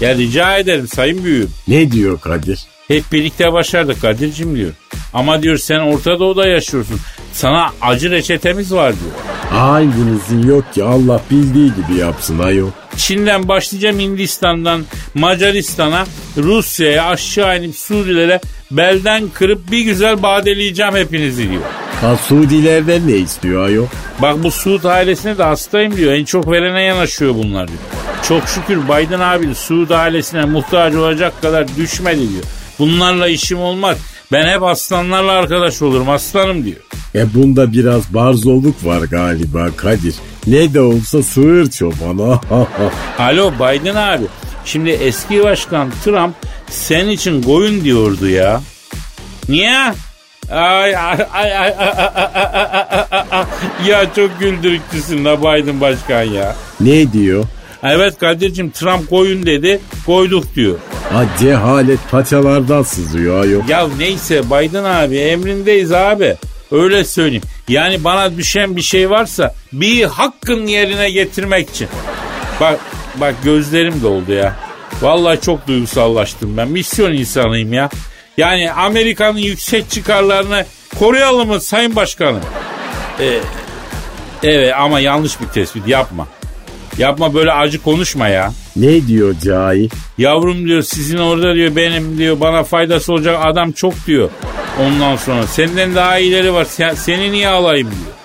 [0.01, 1.51] Ya rica ederim sayın büyüğüm.
[1.69, 2.61] Ne diyor Kadir?
[2.89, 4.73] Hep birlikte başardık Kadir'cim diyor.
[5.15, 7.01] Ama diyor sen Orta Doğu'da yaşıyorsun.
[7.33, 9.13] Sana acı reçetemiz var diyor.
[9.61, 12.71] Hanginizin yok ki Allah bildiği gibi yapsın ayol.
[12.97, 21.63] Çin'den başlayacağım Hindistan'dan Macaristan'a Rusya'ya aşağı inip Suudilere belden kırıp bir güzel badeleyeceğim hepinizi diyor.
[22.01, 23.87] Ha Suudilerden ne istiyor ayol?
[24.23, 26.13] Bak bu Suud ailesine de hastayım diyor.
[26.13, 27.79] En çok verene yanaşıyor bunlar diyor.
[28.29, 32.45] Çok şükür Biden abi Suud ailesine muhtaç olacak kadar düşmedi diyor.
[32.79, 33.99] Bunlarla işim olmaz.
[34.33, 36.77] Ben hep aslanlarla arkadaş olurum aslanım diyor.
[37.15, 40.15] E bunda biraz barzoluk var galiba Kadir.
[40.47, 42.19] Ne de olsa sığır çoban.
[43.19, 44.25] Alo Biden abi.
[44.67, 46.35] Şimdi eski başkan Trump
[46.71, 48.61] senin için koyun diyordu ya.
[49.49, 49.95] Niye?
[50.51, 51.75] Ay ay ay ay
[53.87, 56.57] ya çok güldürüktüsün la Biden başkan ya.
[56.81, 57.45] Ne diyor?
[57.83, 60.79] Evet Kadir'cim Trump koyun dedi koyduk diyor.
[61.13, 63.69] Ha cehalet paçalardan sızıyor yok.
[63.69, 66.37] Ya neyse Biden abi emrindeyiz abi.
[66.71, 67.43] Öyle söyleyeyim.
[67.69, 71.89] Yani bana düşen bir şey varsa bir hakkın yerine getirmek için.
[72.61, 72.81] Bak
[73.21, 74.57] bak gözlerim doldu ya.
[75.03, 76.69] Vallahi çok duygusallaştım ben.
[76.69, 77.89] Misyon insanıyım ya.
[78.37, 80.67] Yani Amerika'nın yüksek çıkarlarını
[80.99, 82.41] koruyalım mı Sayın Başkanım?
[83.21, 83.39] Ee,
[84.43, 86.29] evet ama yanlış bir tespit yapma.
[86.99, 88.53] Yapma böyle acı konuşma ya.
[88.77, 89.91] Ne diyor cahil?
[90.19, 94.31] Yavrum diyor sizin orada diyor benim diyor bana faydası olacak adam çok diyor.
[94.81, 98.17] Ondan sonra senden daha iyileri var sen, seni niye alayım diyor.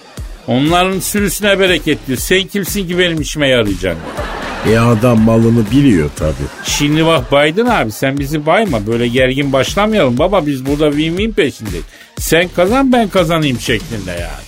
[0.47, 2.17] Onların sürüsüne bereket diyor.
[2.17, 4.25] Sen kimsin ki benim işime yarayacaksın diyor.
[4.69, 6.33] E adam malını biliyor tabi.
[6.63, 11.85] Şimdi bak Biden abi sen bizi bayma böyle gergin başlamayalım baba biz burada win-win peşindeyiz.
[12.19, 14.43] Sen kazan ben kazanayım şeklinde yani.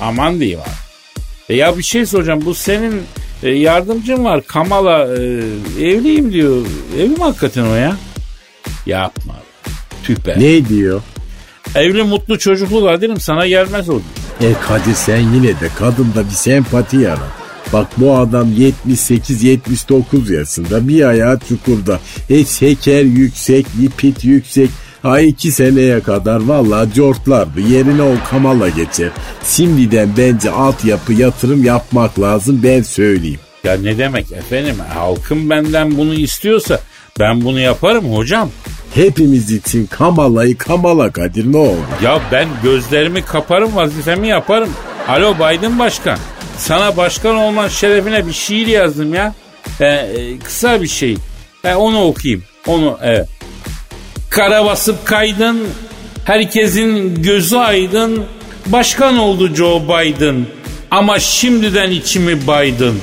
[0.00, 0.68] Aman diyeyim abi.
[1.48, 3.02] E ya bir şey soracağım bu senin
[3.42, 5.20] e, yardımcın var Kamala e,
[5.84, 6.66] evliyim diyor.
[6.98, 7.96] Evli mi hakikaten o ya?
[8.86, 9.34] Yapma.
[10.04, 10.34] Tüh be.
[10.38, 11.02] Ne diyor?
[11.74, 14.00] Evli mutlu çocuklu var dedim sana gelmez o.
[14.40, 17.39] E Kadir sen yine de kadında bir sempati yarat.
[17.72, 22.00] Bak bu adam 78-79 yaşında bir ayağı çukurda.
[22.30, 24.70] E şeker yüksek, lipid yüksek.
[25.02, 27.60] Ha iki seneye kadar vallahi cortlardı.
[27.60, 29.08] Yerine o kamala geçer.
[29.44, 33.40] Şimdiden bence altyapı yatırım yapmak lazım ben söyleyeyim.
[33.64, 36.80] Ya ne demek efendim halkım benden bunu istiyorsa
[37.20, 38.50] ben bunu yaparım hocam.
[38.94, 41.80] Hepimiz için Kamala'yı Kamala Kadir ne oldu?
[42.02, 44.68] Ya ben gözlerimi kaparım vazifemi yaparım.
[45.08, 46.18] Alo Biden Başkan.
[46.60, 49.34] Sana başkan olman şerefine bir şiir yazdım ya.
[49.80, 51.16] Ee, e, kısa bir şey.
[51.64, 52.44] E, onu okuyayım.
[52.66, 53.28] Onu evet.
[54.30, 55.68] Kara basıp kaydın.
[56.24, 58.24] Herkesin gözü aydın.
[58.66, 60.46] Başkan oldu Joe Biden.
[60.90, 63.00] Ama şimdiden içimi baydın.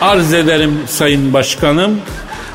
[0.00, 2.00] Arz ederim sayın başkanım.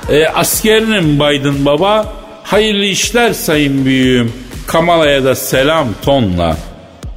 [0.10, 2.14] E, askerinim Biden baba.
[2.44, 4.34] Hayırlı işler sayın büyüğüm.
[4.68, 6.58] Kamala'ya da selam tonla.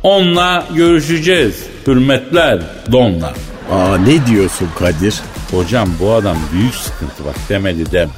[0.03, 1.63] Onunla görüşeceğiz.
[1.87, 2.61] Hürmetler
[2.93, 3.35] donla.
[3.73, 5.21] Aa ne diyorsun Kadir?
[5.51, 8.11] Hocam bu adam büyük sıkıntı bak demedi deme.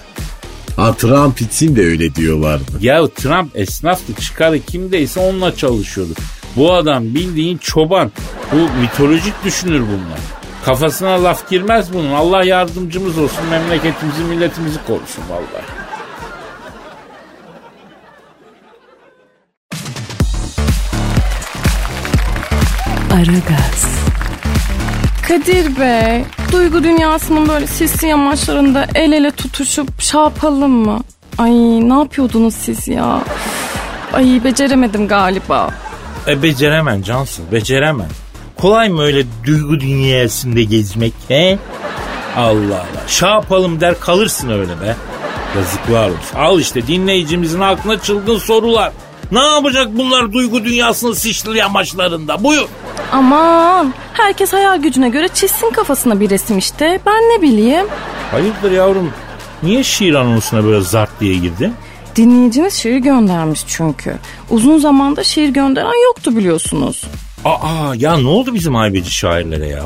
[0.77, 2.65] Ha, Trump için de öyle diyorlardı.
[2.81, 6.13] Ya Trump esnaftı çıkarı kimdeyse onunla çalışıyordu.
[6.57, 8.13] Bu adam bildiğin çoban.
[8.53, 10.21] Bu mitolojik düşünür bunlar.
[10.65, 12.13] Kafasına laf girmez bunun.
[12.13, 15.65] Allah yardımcımız olsun memleketimizi milletimizi korusun vallahi.
[23.13, 23.87] Aragaz,
[25.29, 31.01] Kadir Bey, duygu dünyasının böyle sisli yamaçlarında el ele tutuşup yapalım mı?
[31.39, 31.51] Ay
[31.89, 33.23] ne yapıyordunuz siz ya?
[34.13, 35.71] Ay beceremedim galiba.
[36.29, 38.09] E beceremem Cansın beceremem.
[38.57, 41.59] Kolay mı öyle duygu dünyasında gezmek he?
[42.37, 43.07] Allah Allah.
[43.07, 44.97] Şa yapalım der kalırsın öyle be.
[45.57, 46.37] Yazıklar olsun.
[46.37, 48.93] Al işte dinleyicimizin aklına çılgın sorular.
[49.33, 52.45] Ne yapacak bunlar duygu dünyasının sişli yamaçlarında?
[52.45, 52.69] Buyur.
[53.13, 57.01] Aman herkes hayal gücüne göre çizsin kafasına bir resim işte.
[57.07, 57.87] Ben ne bileyim.
[58.31, 59.11] Hayırdır yavrum?
[59.63, 61.75] Niye şiir anonsuna böyle zart diye girdin?
[62.17, 64.15] Dinleyicimiz şiir göndermiş çünkü.
[64.51, 67.05] Uzun zamanda şiir gönderen yoktu biliyorsunuz.
[67.45, 69.83] Aa ya ne oldu bizim haybeci şairlere ya?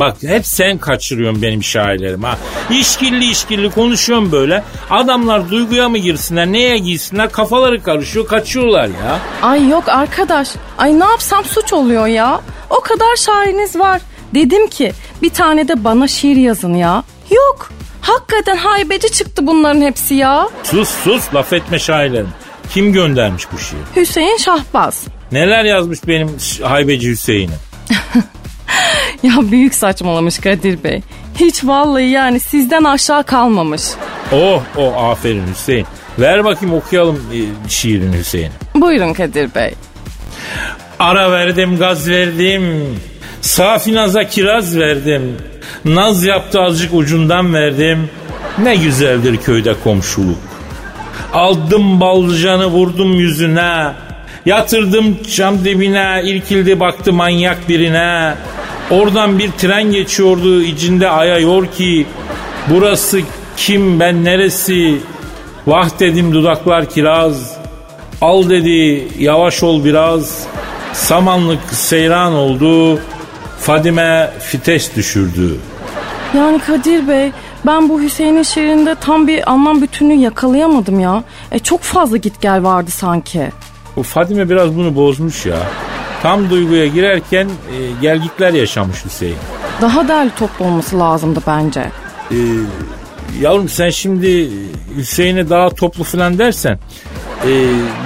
[0.00, 2.38] Bak hep sen kaçırıyorsun benim şairlerim ha.
[2.70, 4.64] İşkilli işkilli konuşuyorum böyle.
[4.90, 9.18] Adamlar duyguya mı girsinler neye giysinler kafaları karışıyor kaçıyorlar ya.
[9.42, 10.48] Ay yok arkadaş.
[10.78, 12.40] Ay ne yapsam suç oluyor ya.
[12.70, 14.00] O kadar şairiniz var.
[14.34, 17.04] Dedim ki bir tane de bana şiir yazın ya.
[17.30, 17.70] Yok.
[18.00, 20.48] Hakikaten haybeci çıktı bunların hepsi ya.
[20.64, 22.28] Sus sus laf etme şairlerim.
[22.74, 23.80] Kim göndermiş bu şiiri?
[23.96, 25.04] Hüseyin Şahbaz.
[25.32, 27.54] Neler yazmış benim haybeci Hüseyin'e?
[29.22, 31.02] Ya büyük saçmalamış Kadir Bey.
[31.40, 33.82] Hiç vallahi yani sizden aşağı kalmamış.
[34.32, 35.86] Oh oh aferin Hüseyin.
[36.18, 38.50] Ver bakayım okuyalım e, şiirini Hüseyin.
[38.74, 39.74] Buyurun Kadir Bey.
[40.98, 42.86] Ara verdim gaz verdim.
[43.40, 45.36] Safi naza kiraz verdim.
[45.84, 48.10] Naz yaptı azıcık ucundan verdim.
[48.58, 50.38] Ne güzeldir köyde komşuluk.
[51.34, 53.92] Aldım balcanı vurdum yüzüne.
[54.46, 56.22] Yatırdım çam dibine.
[56.24, 58.34] irkildi baktı manyak birine.
[58.90, 62.06] Oradan bir tren geçiyordu içinde ayıyor ki.
[62.70, 63.20] Burası
[63.56, 64.98] kim ben neresi?
[65.66, 67.56] Vah dedim dudaklar kiraz.
[68.20, 70.46] Al dedi yavaş ol biraz.
[70.92, 73.00] Samanlık seyran oldu.
[73.60, 75.56] Fadime fites düşürdü.
[76.36, 77.32] Yani Kadir Bey
[77.66, 81.24] ben bu Hüseyin'in şiirinde tam bir anlam bütünlüğü yakalayamadım ya.
[81.52, 83.50] E, çok fazla git gel vardı sanki.
[83.96, 85.56] Bu Fadime biraz bunu bozmuş ya.
[86.22, 89.36] Tam duyguya girerken e, gelgitler yaşamış Hüseyin.
[89.80, 91.80] Daha değerli toplu olması lazımdı bence.
[92.30, 92.36] E,
[93.40, 94.50] yavrum sen şimdi
[94.96, 96.78] Hüseyin'e daha toplu falan dersen
[97.46, 97.50] e,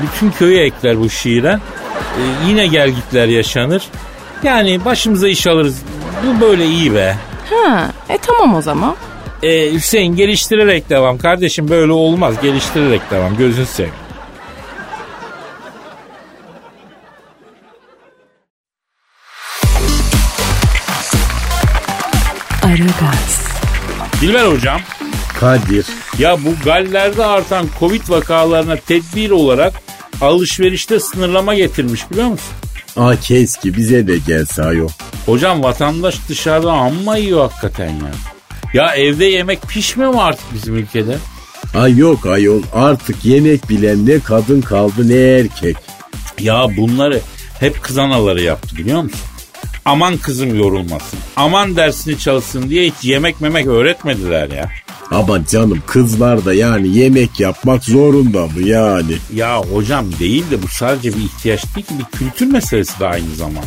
[0.03, 1.59] bütün köyü ekler bu şiire.
[2.18, 3.83] E, yine gelgitler yaşanır.
[4.42, 5.83] Yani başımıza iş alırız.
[6.27, 7.16] Bu böyle iyi be.
[7.50, 8.94] Ha, e tamam o zaman.
[9.42, 11.18] E, Hüseyin geliştirerek devam.
[11.18, 12.35] Kardeşim böyle olmaz.
[12.42, 13.37] Geliştirerek devam.
[13.37, 14.03] Gözün seveyim.
[24.34, 24.80] Dilber hocam
[25.40, 25.86] Kadir.
[26.18, 29.74] ya bu gallerde artan Covid vakalarına tedbir olarak
[30.20, 32.52] alışverişte sınırlama getirmiş biliyor musun?
[32.96, 34.88] Aa keski bize de gelse ayol.
[35.26, 38.10] Hocam vatandaş dışarıda amma yiyor hakikaten ya.
[38.74, 41.16] Ya evde yemek pişmiyor mu artık bizim ülkede?
[41.74, 45.76] Ay yok ayol artık yemek bilen ne kadın kaldı ne erkek.
[46.40, 47.20] Ya bunları
[47.60, 49.20] hep kız anaları yaptı biliyor musun?
[49.84, 51.18] Aman kızım yorulmasın.
[51.36, 54.70] Aman dersini çalışsın diye hiç yemek memek öğretmediler ya.
[55.10, 59.16] Ama canım kızlar da yani yemek yapmak zorunda mı yani?
[59.34, 63.34] Ya hocam değil de bu sadece bir ihtiyaç değil ki bir kültür meselesi de aynı
[63.34, 63.66] zamanda.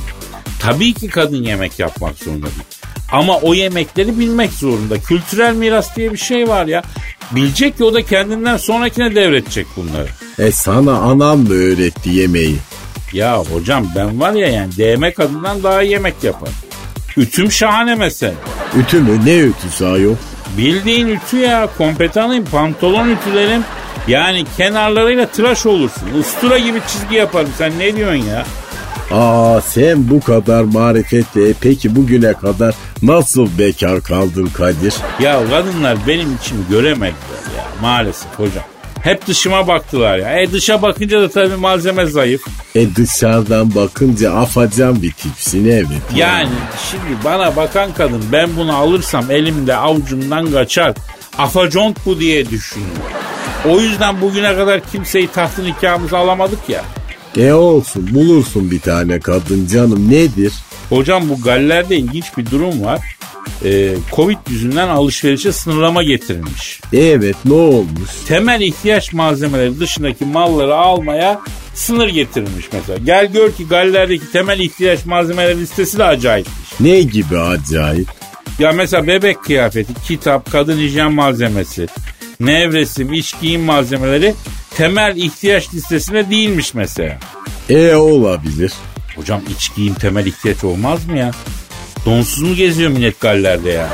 [0.60, 2.64] Tabii ki kadın yemek yapmak zorunda değil.
[3.12, 5.00] Ama o yemekleri bilmek zorunda.
[5.02, 6.84] Kültürel miras diye bir şey var ya.
[7.32, 10.08] Bilecek ki o da kendinden sonrakine devredecek bunları.
[10.40, 12.56] E sana anam mı öğretti yemeği?
[13.14, 16.50] Ya hocam ben var ya yani DM kadından daha iyi yemek yapar.
[17.18, 18.34] Ütüm şahane mesela.
[18.80, 20.16] Ütü mü ne ütüsü ayol?
[20.58, 23.62] Bildiğin ütü ya kompetanıyım pantolon ütülerim
[24.08, 26.08] Yani kenarlarıyla tıraş olursun.
[26.20, 27.50] Ustura gibi çizgi yaparım.
[27.58, 28.46] Sen ne diyorsun ya?
[29.12, 34.94] Aa sen bu kadar marifetle peki bugüne kadar nasıl bekar kaldın Kadir?
[35.20, 38.64] Ya kadınlar benim için göremediler ya maalesef hocam.
[39.08, 40.40] Hep dışıma baktılar ya.
[40.40, 42.42] E dışa bakınca da tabii malzeme zayıf.
[42.76, 45.88] E dışarıdan bakınca afacan bir tipsin evet.
[46.16, 46.50] Yani
[46.92, 50.94] şimdi bana bakan kadın ben bunu alırsam elimde avucumdan kaçar.
[51.38, 52.92] Afacont bu diye düşünüyor.
[53.70, 56.84] O yüzden bugüne kadar kimseyi tahtın nikahımıza alamadık ya.
[57.38, 60.54] E olsun bulursun bir tane kadın canım nedir?
[60.90, 63.18] Hocam bu Galler'de ilginç bir durum var.
[63.66, 66.82] Ee, Covid yüzünden alışverişe sınırlama getirilmiş.
[66.94, 68.10] Evet ne olmuş?
[68.28, 71.42] Temel ihtiyaç malzemeleri dışındaki malları almaya
[71.74, 72.98] sınır getirilmiş mesela.
[73.06, 76.80] Gel gör ki Galler'deki temel ihtiyaç malzemeleri listesi de acayipmiş.
[76.80, 78.08] Ne gibi acayip?
[78.60, 81.88] Ya mesela bebek kıyafeti, kitap, kadın hijyen malzemesi,
[82.40, 84.34] nevresim, iç giyim malzemeleri
[84.76, 87.20] temel ihtiyaç listesine değilmiş mesela.
[87.70, 88.74] E olabilir.
[89.16, 91.32] Hocam iç giyim temel ihtiyaç olmaz mı ya?
[92.08, 93.88] Donsuz mu geziyor millet gallerde ya?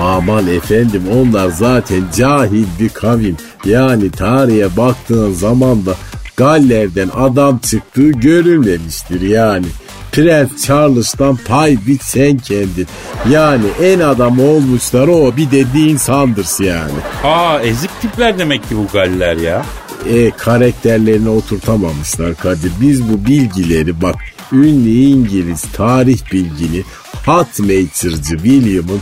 [0.00, 3.36] Aman efendim onlar zaten cahil bir kavim.
[3.64, 5.94] Yani tarihe baktığın zaman da
[6.36, 9.66] Galler'den adam çıktığı görülmemiştir yani.
[10.12, 12.86] Prens Charles'tan pay bit sen kendin.
[13.30, 16.92] Yani en adam olmuşlar o bir de Dean Sanders yani.
[17.24, 19.62] Aa ezik tipler demek ki bu galler ya.
[20.08, 22.72] E karakterlerini oturtamamışlar Kadir.
[22.80, 24.16] Biz bu bilgileri bak
[24.52, 26.82] ünlü İngiliz tarih bilgini
[27.26, 29.00] Hatmaker'cı William'ın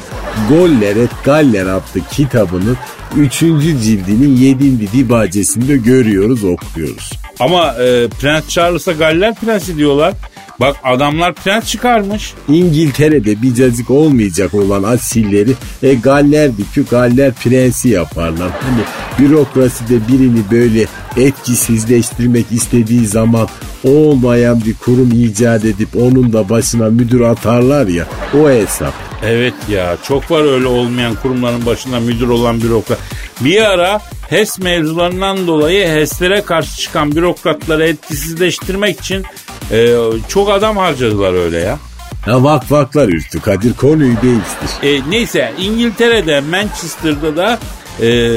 [0.48, 2.76] Goller et Galler adlı kitabının
[3.16, 3.38] 3.
[3.38, 4.92] cildinin 7.
[4.92, 7.10] dibacesinde görüyoruz okuyoruz.
[7.40, 10.14] Ama e, Prens Charles'a Galler prensi diyorlar.
[10.60, 12.34] Bak adamlar prens çıkarmış.
[12.48, 18.50] İngiltere'de bir cacık olmayacak olan asilleri e, Galler bükü Galler prensi yaparlar.
[18.50, 18.82] Hani
[19.18, 20.86] bürokraside birini böyle
[21.16, 23.48] etkisizleştirmek istediği zaman
[23.84, 28.94] olmayan bir kurum icat edip onun da başına müdür atarlar ya o hesap.
[29.24, 32.98] Evet ya çok var öyle olmayan kurumların başında müdür olan bürokrat.
[33.40, 39.24] Bir ara HES mevzularından dolayı HES'lere karşı çıkan bürokratları etkisizleştirmek için
[39.72, 39.96] e,
[40.28, 41.78] çok adam harcadılar öyle ya.
[42.26, 44.88] Ya vak vaklar ürktü Kadir konuyu değiştir.
[44.88, 47.58] E, neyse İngiltere'de Manchester'da da
[48.06, 48.30] e,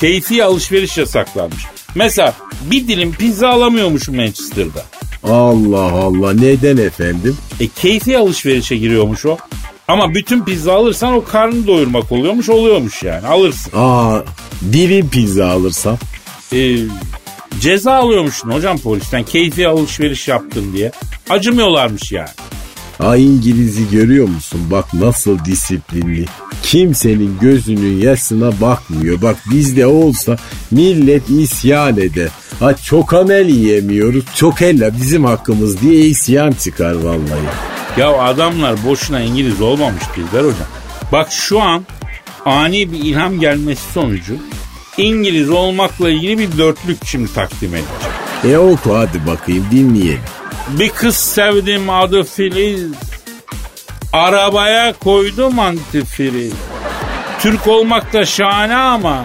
[0.00, 1.66] keyfi alışveriş yasaklanmış.
[1.94, 2.34] Mesela
[2.70, 4.84] bir dilim pizza alamıyormuş Manchester'da.
[5.24, 7.36] Allah Allah neden efendim?
[7.60, 9.36] E keyfi alışverişe giriyormuş o.
[9.88, 13.72] Ama bütün pizza alırsan o karnını doyurmak oluyormuş oluyormuş yani alırsın.
[13.76, 14.18] Aa
[14.72, 15.98] dilim pizza alırsam?
[16.52, 16.76] E,
[17.60, 20.92] ceza alıyormuşsun hocam polisten keyfi alışveriş yaptın diye.
[21.30, 22.28] Acımıyorlarmış yani.
[22.98, 24.60] Ha İngiliz'i görüyor musun?
[24.70, 26.24] Bak nasıl disiplinli.
[26.62, 29.22] Kimsenin gözünün yaşına bakmıyor.
[29.22, 30.36] Bak bizde olsa
[30.70, 32.28] millet isyan eder.
[32.60, 34.24] Ha çok amel yiyemiyoruz.
[34.34, 37.46] Çok ella bizim hakkımız diye isyan çıkar vallahi.
[37.96, 40.68] Ya adamlar boşuna İngiliz olmamış Dilber hocam.
[41.12, 41.86] Bak şu an
[42.44, 44.36] ani bir ilham gelmesi sonucu
[44.96, 48.14] İngiliz olmakla ilgili bir dörtlük şimdi takdim edeceğim.
[48.44, 50.20] E oku hadi bakayım dinleyelim.
[50.68, 52.92] Bir kız sevdim adı Filiz.
[54.12, 56.52] Arabaya koydum antifriz.
[57.40, 59.24] Türk olmak da şahane ama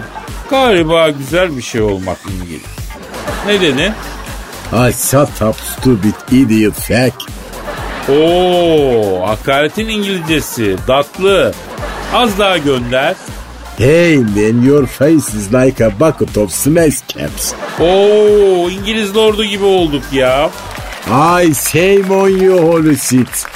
[0.50, 2.62] galiba güzel bir şey olmak İngiliz.
[3.46, 3.92] Ne dedin?
[4.70, 7.28] Ha shut up stupid idiot fuck.
[8.08, 10.76] Oo, hakaretin İngilizcesi.
[10.88, 11.54] Datlı.
[12.14, 13.14] Az daha gönder.
[13.78, 17.54] Hey man your face is like a bucket of smash caps.
[17.80, 20.50] Oo, İngiliz lordu gibi olduk ya.
[21.40, 23.46] I shame on you holy shit.